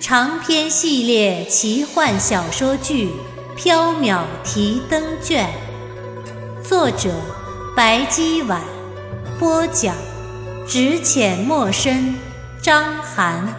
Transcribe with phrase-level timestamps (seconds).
[0.00, 3.10] 长篇系列奇幻小说剧
[3.60, 5.50] 《缥缈提灯卷》，
[6.62, 7.10] 作者
[7.76, 8.62] 白姬婉，
[9.40, 9.96] 播讲
[10.68, 12.14] 只浅墨深，
[12.62, 13.52] 张涵。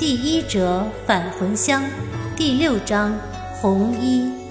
[0.00, 1.84] 第一折返魂香，
[2.36, 3.16] 第六章
[3.60, 4.41] 红衣。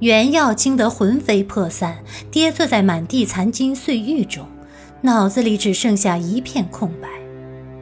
[0.00, 1.98] 袁耀惊得魂飞魄散，
[2.30, 4.46] 跌坐在满地残金碎玉中，
[5.00, 7.08] 脑子里只剩下一片空白。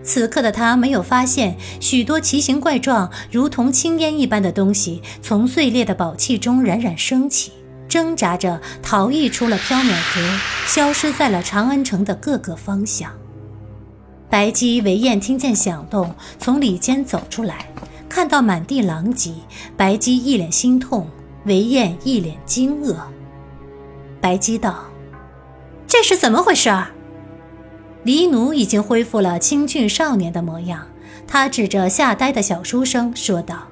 [0.02, 7.52] 此刻的他没有发现，许多奇形怪状、如同青烟一般的东西从碎裂的宝器中冉冉升起，
[7.86, 13.12] 挣扎着逃逸出了缥缈阁，消失在了长安城的各个方向。
[14.30, 17.68] 白姬、韦燕听见响动，从里间走出来，
[18.08, 19.34] 看到满地狼藉，
[19.76, 21.06] 白姬一脸心痛。
[21.46, 22.96] 韦燕一脸惊愕。
[24.20, 24.84] 白姬道
[25.86, 26.70] ：“这是怎么回事？”
[28.02, 30.86] 黎奴已经恢复了清俊少年的模样，
[31.26, 33.68] 他指着吓呆的小书生说道：“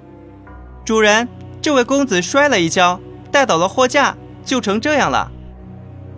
[0.84, 1.28] 主人，
[1.61, 3.00] 这位公子摔了一跤，
[3.33, 5.33] 带倒了货架，就成这样了。”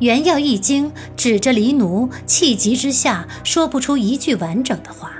[0.00, 5.12] 袁耀一惊，指着黎奴，气急之下说不出一句完整的话：“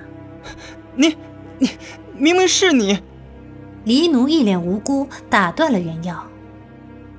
[0.97, 1.17] 你，
[1.59, 1.71] 你，
[2.15, 3.01] 明明是你！”
[3.85, 6.26] 黎奴一脸无辜，打断了袁耀：“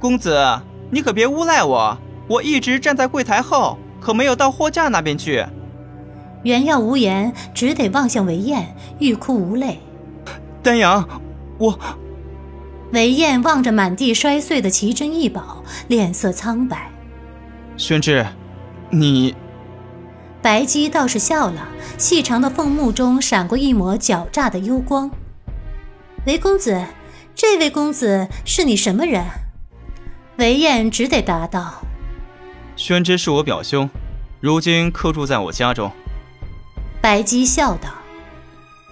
[0.07, 1.97] 公子，你可别诬赖我，
[2.29, 5.45] 我一直站在柜台后，可没有到货架那边去。”
[6.43, 9.81] 袁耀无言，只得望向韦燕，欲哭无泪。
[10.63, 11.05] 丹阳，
[11.57, 11.77] 我……
[12.93, 16.89] 韦燕望着满地摔碎的奇珍异宝，脸色苍白。
[17.75, 18.25] 宣之，
[18.89, 19.35] 你……
[20.41, 25.11] 白姬倒是笑了，细长的凤目中闪过一抹狡诈的幽光。
[26.25, 26.81] 韦公子，
[27.35, 29.25] 这位公子是你什么人？
[30.37, 31.81] 韦燕只得答道
[32.77, 33.89] ：“宣之是我表兄，
[34.39, 35.91] 如今客住在我家中。”
[37.01, 37.89] 白姬笑道：“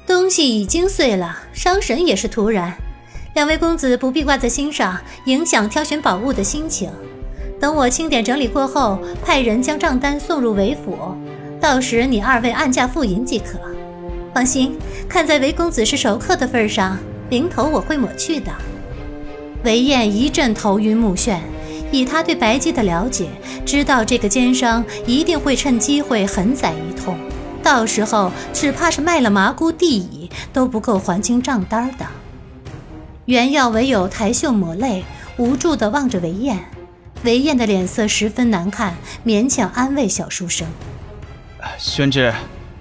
[0.08, 2.74] 东西已经碎了，伤神也是突然。
[3.36, 6.90] 两位公子不必挂在心上，影响挑选宝物的心情。
[7.60, 11.16] 等我清点整理过后，派人将账单送入韦府，
[11.62, 13.60] 到时你二位按价付银即可。
[14.34, 16.98] 放心，看在韦公子是熟客的份上。”
[17.30, 18.52] 零头我会抹去的。
[19.66, 21.40] 韦燕一阵头晕目眩，
[21.92, 23.28] 以他对白姬的了解，
[23.66, 27.18] 知道这个奸商一定会趁机会狠宰一通，
[27.64, 32.06] 到时候只怕是卖了麻姑地矣都不够还清账单的。
[33.26, 35.04] 袁耀唯有抬袖抹泪，
[35.38, 36.64] 无助地望着韦燕。
[37.24, 38.96] 韦燕的脸色十分难看，
[39.26, 40.68] 勉强安慰小书生
[41.80, 42.32] ：“宣之，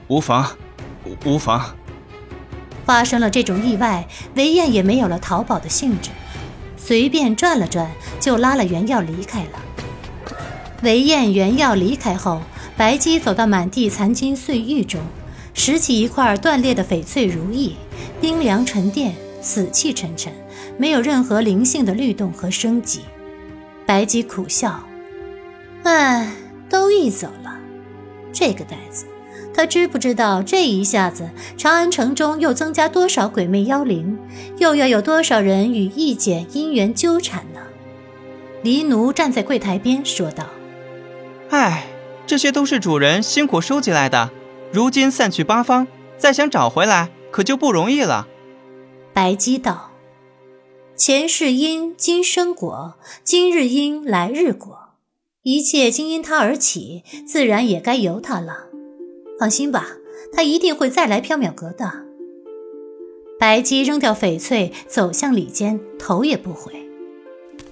[0.09, 0.47] 无妨，
[1.25, 1.75] 无妨。”
[2.84, 6.11] 发生了这种意外，韦燕也没有了逃跑的兴致，
[6.87, 7.91] 随便转了转，
[8.21, 9.62] 就拉了袁耀离开了。
[10.83, 12.43] 韦燕、袁耀离开后，
[12.77, 15.00] 白姬走到满地残金碎玉中，
[15.55, 17.77] 拾起一块断裂的翡翠如意，
[18.21, 20.31] 冰凉沉淀，死气沉沉，
[20.77, 23.01] 没有任何灵性的律动和生机。
[23.87, 24.84] 白姬苦笑
[25.84, 26.34] ：“唉，
[26.69, 27.56] 都易走了，
[28.31, 29.06] 这个袋子。”
[29.54, 34.19] 他知不知道，这一下子长安城中又增加多少鬼魅妖灵，
[34.59, 37.60] 又要有多少人与易简姻缘纠缠呢？
[38.62, 40.47] 黎奴站在柜台边说道
[41.50, 41.87] ：“唉，
[42.26, 44.31] 这些都是主人辛苦收集来的，
[44.72, 45.86] 如今散去八方，
[46.19, 48.26] 再想找回来可就不容易了。”
[49.15, 49.92] 白姬道
[50.97, 54.80] ：“前世因，今生果；今日因，来日果。
[55.42, 58.65] 一切皆因他而起，自然也该由他了。”
[59.39, 59.97] 放心吧，
[60.33, 62.04] 他一定会再来缥缈阁的。
[63.39, 66.72] 白姬扔掉翡翠，走向里间，头也不回。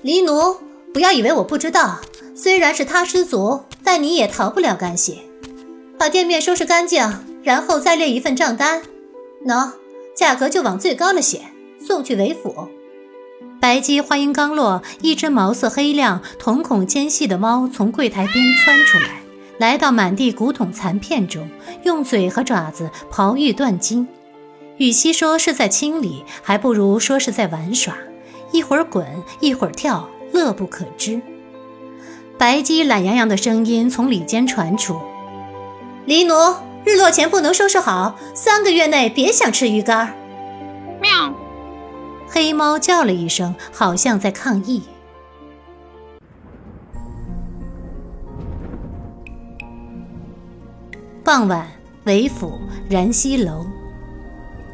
[0.03, 0.57] 黎奴，
[0.93, 2.01] 不要以为我不知道，
[2.35, 5.23] 虽然是他失足，但你也逃不了干系。
[5.97, 7.01] 把店面收拾干净，
[7.45, 8.83] 然后再列一份账单。
[9.47, 9.71] 喏，
[10.17, 11.43] 价格就往最高了写，
[11.81, 12.69] 送去韦府。
[13.61, 19.22] 白姬话音刚落，一只毛色黑亮、瞳孔尖细的猫从柜台边窜出来。
[19.59, 21.49] 来到满地古董残片中，
[21.85, 24.09] 用嘴和爪子刨玉断金，
[24.79, 27.97] 与其说是在清理，还不如说是在玩耍。
[28.51, 29.07] 一会儿滚，
[29.41, 31.23] 一会儿跳，乐不可支。
[32.39, 35.01] 白姬懒洋洋的声音从里间传出
[36.07, 36.35] ：“黎奴，
[36.85, 40.15] 日落前不能收拾好，三个月内别想吃鱼干。
[41.01, 41.33] 喵！
[42.29, 44.83] 黑猫叫了一声，好像在抗议。
[51.35, 51.67] 傍晚，
[52.05, 53.65] 韦府燃溪楼，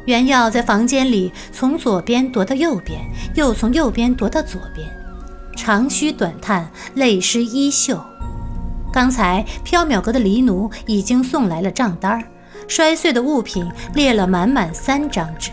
[0.03, 2.99] 袁耀在房间里从左边踱到右边，
[3.33, 4.85] 又从右边踱到左边，
[5.55, 7.97] 长吁短叹，泪湿衣袖。
[8.91, 12.21] 刚才缥缈阁的黎奴已经送来了账单
[12.67, 15.51] 摔碎的物品列了满满三张纸，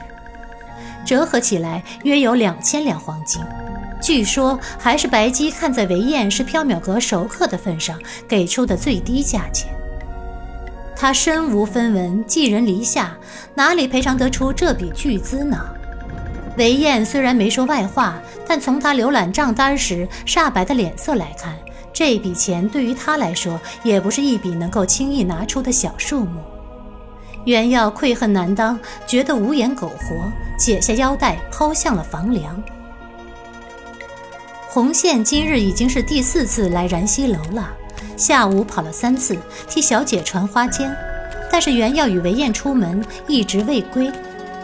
[1.07, 3.41] 折合起来约有两千两黄金。
[4.03, 9.73] 据说还是白姬看在韦燕是缥缈阁熟客的份上给出的最低价钱。
[10.97, 13.17] 他身无分文，寄人篱下，
[13.55, 15.59] 哪里赔偿得出这笔巨资呢？
[16.57, 21.55] 韦燕虽然没说外话，但从他浏览账单时煞白的脸色来看，
[21.93, 26.41] 这笔钱对于他来说也不是一笔能够轻易拿出的小数目。
[27.45, 32.61] 袁耀愧恨难当，觉得无颜苟活，解下腰带抛向了房梁。
[34.69, 37.71] 红线今日已经是第四次来燃溪楼了。
[38.17, 39.37] 下午跑了三次，
[39.69, 40.91] 替小姐传花笺，
[41.51, 44.11] 但是袁耀与韦燕出门一直未归。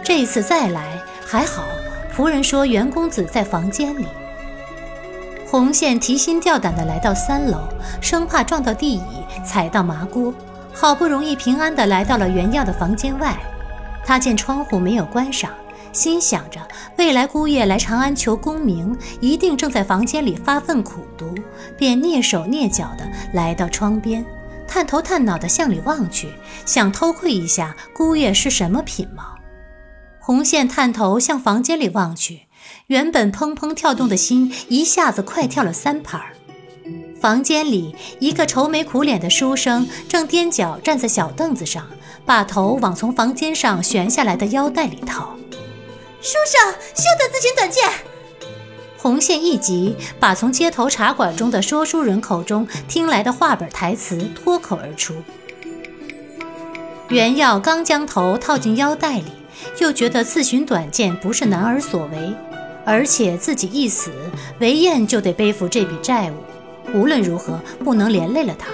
[0.02, 1.64] 这一次再来还好，
[2.16, 4.06] 仆人说袁公子在房间里。
[5.46, 7.68] 红线提心吊胆地来到三楼，
[8.00, 9.02] 生怕撞到地椅，
[9.44, 10.32] 踩到麻锅，
[10.72, 13.36] 好不容易平安地来到了袁耀的房间外。
[14.04, 15.50] 他见窗户没有关上。
[15.92, 16.60] 心想着，
[16.96, 21.34] 未来姑爷来长安求功名，一定正在房间里发奋苦读，
[21.78, 24.24] 便蹑手蹑脚地来到窗边，
[24.66, 26.28] 探头探脑地向里望去，
[26.64, 29.36] 想偷窥一下姑爷是什么品貌。
[30.18, 32.42] 红线探头向房间里望去，
[32.86, 36.32] 原本砰砰跳动的心一下子快跳了三拍儿。
[37.20, 41.86] 房间里，一个愁眉苦脸的书生正踮脚站在小凳子上，
[42.24, 45.36] 把头往从房间上悬下来的腰带里掏。
[46.22, 47.82] 书生，休得自寻短见！
[48.96, 55.14] 红线一急，把从街头茶馆中的说书人口中听来的话本台词脱口而出。
[57.08, 59.32] 袁耀刚将头套进腰带里，
[59.80, 62.32] 又觉得自寻短见不是男儿所为，
[62.86, 64.12] 而且自己一死，
[64.60, 66.36] 韦燕就得背负这笔债务，
[66.94, 68.68] 无论如何不能连累了他。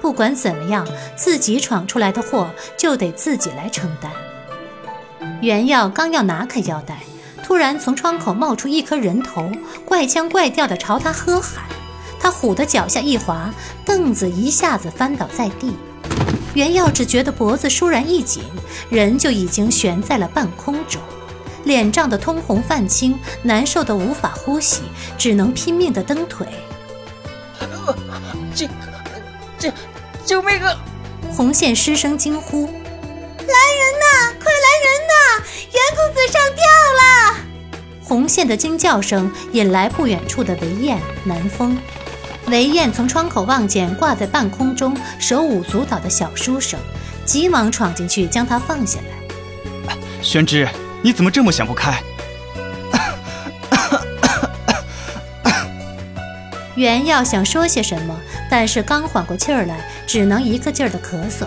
[0.00, 0.84] 不管怎么样，
[1.14, 4.10] 自己闯出来的祸就得自己来承担。
[5.40, 6.98] 袁耀刚要拿开腰带，
[7.44, 9.50] 突然从窗口冒出一颗人头，
[9.84, 11.64] 怪腔怪调地朝他喝喊。
[12.20, 13.54] 他唬得脚下一滑，
[13.84, 15.76] 凳子一下子翻倒在地。
[16.54, 18.42] 袁耀只觉得脖子倏然一紧，
[18.90, 21.00] 人就已经悬在了半空中，
[21.64, 24.82] 脸胀得通红泛青，难受得无法呼吸，
[25.16, 26.46] 只能拼命地蹬腿。
[28.52, 28.66] 救
[29.56, 29.70] 救
[30.24, 30.74] 救命啊！
[31.30, 32.68] 红线失声惊呼
[36.12, 37.36] ：“子上吊了！
[38.02, 41.78] 红线的惊叫声引来不远处的韦燕、南风。
[42.46, 46.80] 韦燕从窗口望见挂在半空中、手舞足蹈的小书生，
[47.26, 49.08] 急忙闯进去将他放下来。
[50.22, 50.66] 宣之，
[51.02, 52.02] 你怎么这么想不开？
[56.74, 58.18] 原耀想说些什么，
[58.50, 61.46] 但是刚缓过气儿来，只能一个劲儿的咳嗽。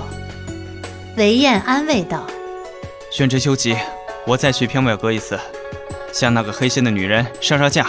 [1.18, 2.28] 韦燕安慰道。
[3.12, 3.76] 宣之休急，
[4.28, 5.40] 我再去缥缈阁一次，
[6.14, 7.88] 向那个黑心的女人杀杀价。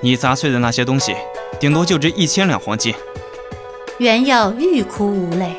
[0.00, 1.14] 你砸碎的那些东西，
[1.60, 2.94] 顶多就值一千两黄金。
[3.98, 5.52] 袁耀欲哭无泪，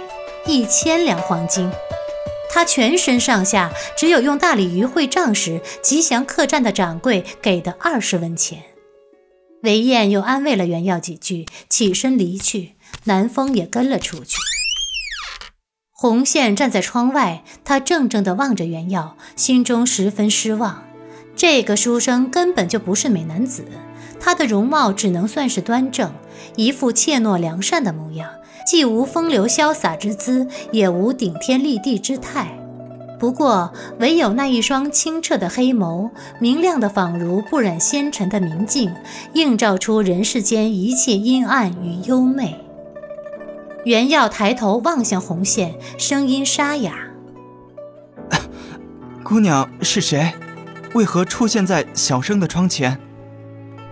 [0.45, 1.69] 一千两黄金，
[2.49, 8.63] 他全身上下只有用大鲤鱼会账时吉祥客栈的掌柜给的二十文钱。
[9.61, 14.37] 韦燕又安慰了袁耀几句，起身离去，南风也跟了出去。
[16.01, 20.85] 红线站在窗外，他怔怔地望着袁耀，心中十分失望。
[21.35, 23.65] 这个书生根本就不是美男子，
[24.17, 26.13] 他的容貌只能算是端正，
[26.55, 28.29] 一副怯懦良善的模样，
[28.65, 32.47] 既无风流潇洒之姿，也无顶天立地之态。
[33.19, 38.89] 不过，唯有那一双清澈的黑眸，明亮的仿如不染纤尘的明镜，
[39.33, 42.55] 映照出人世间一切阴暗与幽昧。
[43.85, 46.93] 袁耀抬头望向红线，声音沙哑
[49.23, 50.33] ：“姑娘是谁？
[50.93, 52.99] 为何出现在小生的窗前？”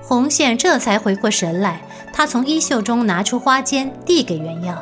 [0.03, 1.81] 红线这才回过神来，
[2.13, 4.81] 他从衣袖中拿出花笺，递给袁耀：“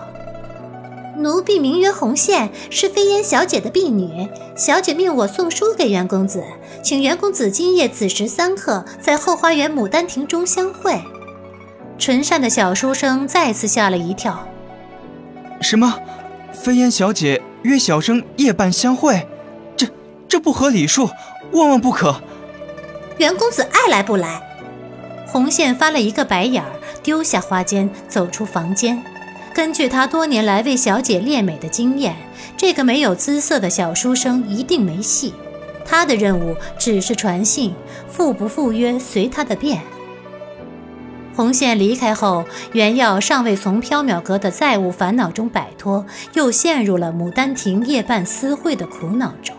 [1.17, 4.27] 奴婢名曰红线，是飞烟小姐的婢女。
[4.55, 6.43] 小姐命我送书给袁公子，
[6.83, 11.01] 请袁公子今夜子时三刻，在后花园牡丹亭中相会。”
[11.97, 14.47] 纯善的小书生再次吓了一跳。
[15.61, 15.99] 什么？
[16.53, 19.27] 飞燕小姐约小生夜半相会，
[19.75, 19.87] 这
[20.27, 21.09] 这不合礼数，
[21.51, 22.21] 万万不可。
[23.17, 24.41] 袁公子爱来不来？
[25.27, 26.69] 红线翻了一个白眼儿，
[27.03, 29.03] 丢下花笺，走出房间。
[29.53, 32.15] 根据他多年来为小姐练美的经验，
[32.57, 35.33] 这个没有姿色的小书生一定没戏。
[35.85, 37.73] 他的任务只是传信，
[38.09, 39.81] 赴不赴约随他的便。
[41.35, 49.55] 红线离开后，袁耀尚未从缥缈阁的债务烦恼中摆脱，又陷入了牡丹亭夜半私会的苦恼中。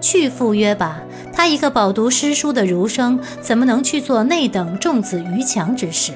[0.00, 1.00] 去赴约吧，
[1.32, 6.12] 他一个饱读诗书的儒生，怎么能去做那等重子于强之事？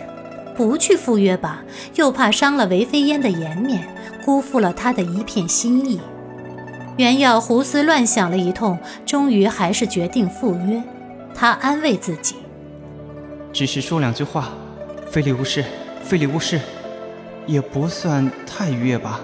[0.55, 1.63] 不去赴约吧，
[1.95, 3.87] 又怕伤了韦飞烟的颜面，
[4.25, 6.01] 辜负了他的一片心意。
[6.97, 10.83] 袁耀胡思乱想了一通，终于还是决定赴约。
[11.35, 12.37] 他安慰自己。
[13.57, 14.51] 只是说两句话，
[15.11, 15.65] 非礼勿视，
[16.05, 16.61] 非礼勿视，
[17.47, 19.19] 也不算太逾越吧。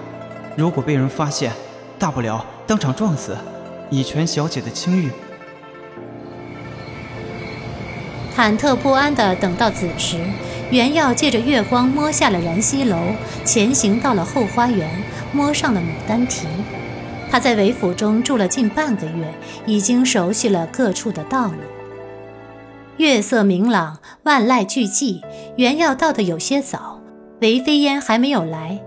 [0.57, 1.53] 如果被人发现，
[1.99, 3.37] 大不了当场撞死，
[3.91, 5.11] 以全小姐的清誉。
[8.35, 10.19] 忐忑不安地等到子时，
[10.71, 12.97] 袁耀借着月光摸下了燃溪楼，
[13.45, 14.91] 前行到了后花园，
[15.31, 16.49] 摸上了牡丹亭。
[17.31, 19.31] 他在韦府中住了近半个月，
[19.67, 21.59] 已经熟悉了各处的道路。
[23.03, 25.23] 月色明朗，万籁俱寂。
[25.57, 27.01] 袁耀到的有些早，
[27.41, 28.81] 韦飞烟还没有来。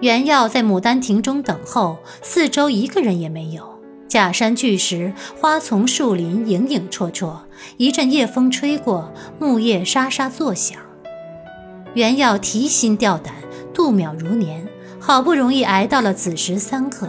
[0.00, 3.78] 袁耀在牡丹亭中等候，四周一个人也没有。
[4.08, 7.40] 假山巨石，花丛树林，影影绰绰。
[7.76, 10.78] 一阵夜风吹过，木叶沙沙作响。
[11.92, 13.34] 袁耀提心吊胆，
[13.74, 14.66] 度秒如年，
[14.98, 17.06] 好不容易挨到了子时三刻。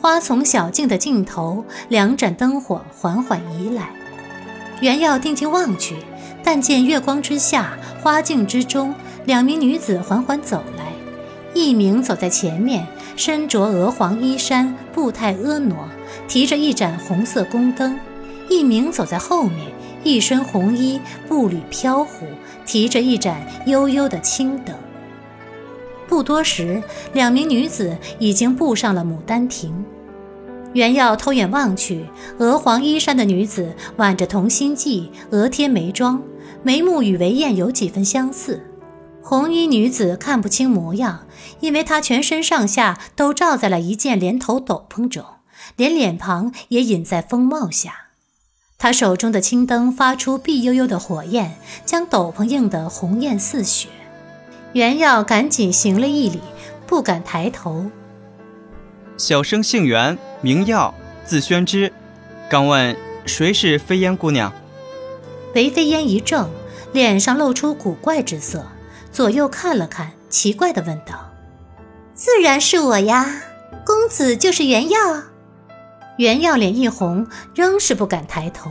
[0.00, 3.90] 花丛小径的尽头，两盏灯火缓缓移来。
[4.80, 5.96] 原要定睛望去，
[6.42, 8.94] 但见月光之下，花径之中，
[9.26, 10.92] 两名女子缓缓走来。
[11.52, 15.76] 一名走在前面，身着鹅黄衣衫，步态婀娜，
[16.28, 17.96] 提着一盏红色宫灯；
[18.48, 19.66] 一名走在后面，
[20.04, 22.24] 一身红衣，步履飘忽，
[22.64, 24.74] 提着一盏幽幽的青灯。
[26.08, 26.82] 不多时，
[27.12, 29.84] 两名女子已经步上了牡丹亭。
[30.72, 32.06] 袁耀偷眼望去，
[32.38, 36.22] 鹅黄衣衫的女子挽着同心髻，额贴眉妆，
[36.62, 38.64] 眉目与韦燕有几分相似。
[39.22, 41.26] 红衣女子看不清模样，
[41.60, 45.24] 因为她全身上下都罩在了一件连头斗篷中，
[45.76, 48.06] 连脸庞也隐在风帽下。
[48.78, 53.88] 她手中的青灯发出碧幽幽的火焰，将斗篷映得红艳似雪。
[54.72, 56.40] 袁耀赶紧行了一礼，
[56.86, 57.90] 不敢抬头。
[59.20, 60.94] 小生姓袁，名耀，
[61.26, 61.92] 字宣之。
[62.48, 62.96] 敢问
[63.26, 64.50] 谁是飞烟姑娘？
[65.54, 66.48] 韦飞烟一怔，
[66.94, 68.64] 脸上露出古怪之色，
[69.12, 71.30] 左右看了看，奇怪的问道
[72.16, 73.42] ：“自然是我呀，
[73.84, 74.98] 公子就是袁耀。”
[76.16, 78.70] 袁耀脸一红，仍是不敢抬头。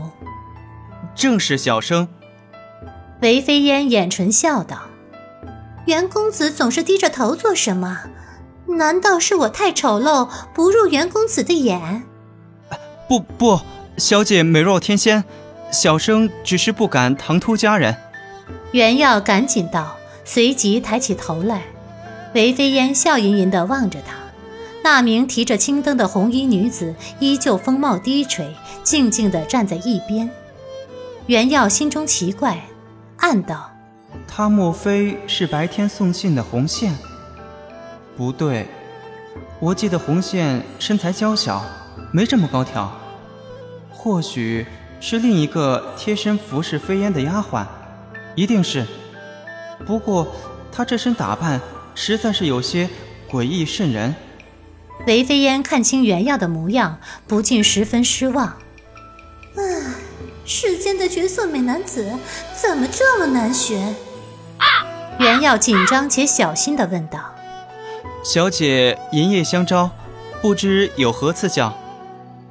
[1.13, 2.07] 正是小生。
[3.21, 4.79] 韦飞烟掩唇笑道
[5.85, 7.99] ：“袁公子总是低着头做什么？”
[8.77, 12.03] 难道是我太丑陋，不入袁公子的眼？
[13.07, 13.59] 不不，
[13.97, 15.23] 小姐美若天仙，
[15.71, 17.95] 小生只是不敢唐突佳人。
[18.71, 21.63] 袁耀赶紧道，随即抬起头来。
[22.35, 24.13] 韦飞烟笑吟吟地望着他。
[24.83, 30.29] 那名提着青灯的红衣女子依旧风貌低垂，静静地站在一边。
[31.25, 32.61] 袁耀心中奇怪，
[33.17, 33.71] 暗道：
[34.27, 36.95] 她莫非是白天送信的红线？
[38.19, 38.67] 不对，
[39.61, 41.63] 我记得红线身材娇小，
[42.11, 42.91] 没这么高挑。
[43.89, 44.65] 或许
[44.99, 47.65] 是另一个贴身服侍飞烟的丫鬟，
[48.35, 48.85] 一定是。
[49.85, 50.27] 不过
[50.69, 51.61] 她这身打扮
[51.95, 52.89] 实在是有些
[53.31, 54.13] 诡异渗人。
[55.07, 58.57] 韦飞烟看清原耀的模样，不禁十分失望。
[59.55, 59.63] 唉，
[60.43, 62.05] 世间的绝色美男子
[62.61, 63.95] 怎么这么难选？
[64.57, 64.67] 啊！
[65.19, 67.33] 原耀紧张且小心地问道。
[68.23, 69.89] 小姐银夜相招，
[70.41, 71.73] 不知有何赐教？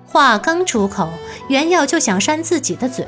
[0.07, 1.11] 话刚出口，
[1.49, 3.07] 袁耀就想扇自己的嘴，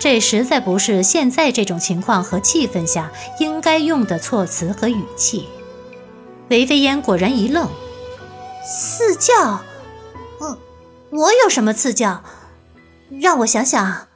[0.00, 5.48] 这实在不是现在这种情况和气氛下应该用的措辞和语气。
[6.48, 7.68] 韦飞烟果然一愣
[8.66, 9.62] ：“赐教？
[10.40, 10.58] 嗯，
[11.12, 12.24] 我有什么赐教？
[13.20, 14.08] 让我想想。”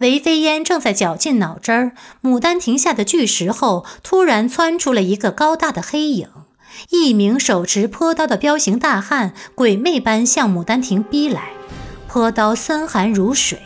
[0.00, 1.92] 韦飞烟正在绞尽脑汁儿，
[2.22, 6.28] 牡丹亭下的巨石后，突然窜出了一个高大的黑影。
[6.90, 11.50] 一名手持坡刀的彪形大汉，鬼魅般向牡丹亭逼来，
[12.08, 13.58] 坡刀森寒如水。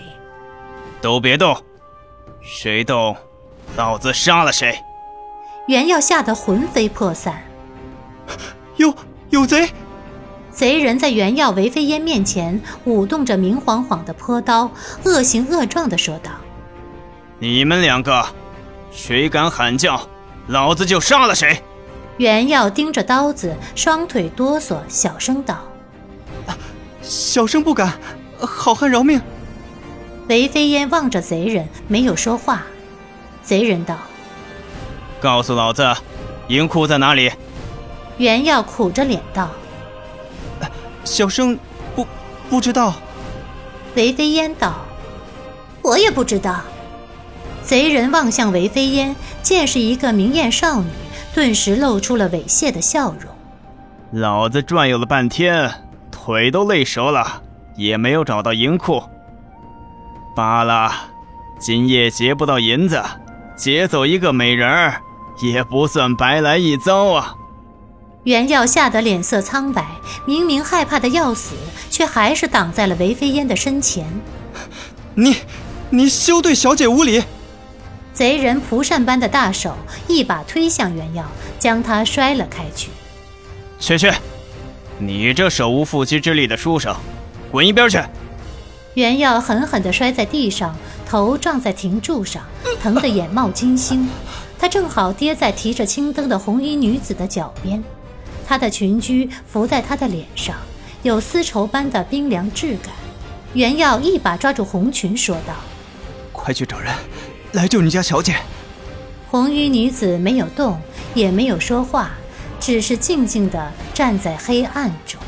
[1.00, 1.56] 都别动，
[2.42, 3.16] 谁动，
[3.76, 4.78] 老子杀了谁！
[5.66, 7.42] 袁耀吓得魂飞魄散。
[8.76, 8.94] 有
[9.30, 9.70] 有贼！
[10.50, 14.70] 贼人在袁耀、韦飞烟面前舞动着明晃晃的坡刀，
[15.04, 16.30] 恶形恶状地说道
[17.40, 18.24] ：“你们两个，
[18.92, 20.00] 谁敢喊叫，
[20.46, 21.60] 老子就杀了谁！”
[22.16, 25.64] 袁耀盯着刀子，双腿哆嗦，小声道
[26.46, 26.56] ：“啊
[27.02, 27.92] 小生不敢，
[28.38, 29.20] 好汉饶命。”
[30.28, 32.62] 韦飞烟望着贼人，没有说话。
[33.42, 33.96] 贼人道
[35.20, 35.92] ：“告诉老子，
[36.48, 37.32] 银库在哪里？”
[38.16, 39.50] 袁耀苦着脸道
[41.04, 41.58] ：“小生
[41.96, 42.06] 不
[42.48, 42.94] 不知道。”
[43.96, 44.84] 韦飞烟道
[45.82, 46.60] ：“我也不知道。”
[47.64, 50.88] 贼人望向韦飞烟，见是一个明艳少女。
[51.34, 53.28] 顿时露出了猥亵的笑容。
[54.12, 55.68] 老子转悠了半天，
[56.12, 57.42] 腿都累折了，
[57.76, 59.02] 也没有找到银库。
[60.36, 60.92] 罢了，
[61.58, 63.02] 今夜劫不到银子，
[63.56, 65.02] 劫走一个美人儿，
[65.42, 67.34] 也不算白来一遭啊！
[68.22, 69.84] 袁耀吓得脸色苍白，
[70.24, 71.56] 明明害怕的要死，
[71.90, 74.06] 却还是挡在了韦飞烟的身前。
[75.14, 75.38] 你，
[75.90, 77.24] 你休对小姐无礼！
[78.14, 81.26] 贼人蒲扇般的大手一把推向袁耀，
[81.58, 82.90] 将他摔了开去。
[83.80, 84.10] 去去，
[84.98, 86.94] 你这手无缚鸡之力的书生，
[87.50, 87.98] 滚一边去！
[88.94, 92.44] 袁耀狠狠地摔在地上，头撞在亭柱上，
[92.80, 94.08] 疼得眼冒金星。
[94.56, 97.82] 他正好跌在提着青灯的红衣女子的脚边，
[98.46, 100.54] 她的裙裾拂在他的脸上，
[101.02, 102.94] 有丝绸般的冰凉质感。
[103.54, 105.54] 袁耀一把抓住红裙，说道
[106.32, 106.94] ：“快去找人！”
[107.54, 108.36] 来救你家小姐。
[109.30, 110.80] 红衣女子没有动，
[111.14, 112.10] 也没有说话，
[112.60, 115.20] 只是静静的站在黑暗中。